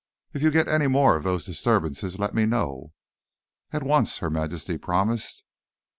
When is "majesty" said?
4.31-4.79